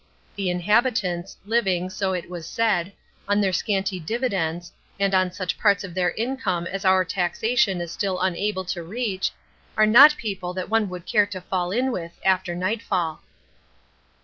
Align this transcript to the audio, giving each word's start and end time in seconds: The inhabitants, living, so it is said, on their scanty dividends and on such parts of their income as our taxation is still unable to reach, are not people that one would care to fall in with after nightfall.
The 0.35 0.49
inhabitants, 0.49 1.37
living, 1.45 1.87
so 1.91 2.13
it 2.13 2.25
is 2.25 2.47
said, 2.47 2.91
on 3.27 3.39
their 3.39 3.53
scanty 3.53 3.99
dividends 3.99 4.71
and 4.99 5.13
on 5.13 5.31
such 5.31 5.59
parts 5.59 5.83
of 5.83 5.93
their 5.93 6.09
income 6.13 6.65
as 6.65 6.83
our 6.83 7.05
taxation 7.05 7.79
is 7.79 7.91
still 7.91 8.19
unable 8.19 8.65
to 8.65 8.81
reach, 8.81 9.29
are 9.77 9.85
not 9.85 10.17
people 10.17 10.55
that 10.55 10.69
one 10.71 10.89
would 10.89 11.05
care 11.05 11.27
to 11.27 11.39
fall 11.41 11.69
in 11.71 11.91
with 11.91 12.19
after 12.25 12.55
nightfall. 12.55 13.21